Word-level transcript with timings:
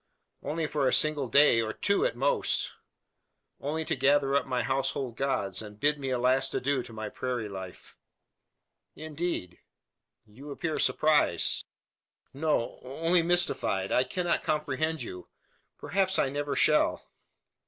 "Only 0.41 0.65
for 0.65 0.87
a 0.87 0.93
single 0.93 1.27
day, 1.27 1.61
or 1.61 1.73
two 1.73 2.07
at 2.07 2.15
most. 2.15 2.71
Only 3.59 3.85
to 3.85 3.95
gather 3.95 4.33
up 4.33 4.47
my 4.47 4.63
household 4.63 5.15
gods, 5.15 5.61
and 5.61 5.79
bid 5.79 6.03
a 6.03 6.17
last 6.17 6.55
adieu 6.55 6.81
to 6.81 6.91
my 6.91 7.07
prairie 7.07 7.47
life." 7.47 7.95
"Indeed!" 8.95 9.59
"You 10.25 10.49
appear 10.49 10.79
surprised." 10.79 11.65
"No! 12.33 12.79
only 12.81 13.21
mystified. 13.21 13.91
I 13.91 14.03
cannot 14.03 14.41
comprehend 14.43 15.03
you. 15.03 15.27
Perhaps 15.77 16.17
I 16.17 16.29
never 16.29 16.55
shall!" 16.55 17.05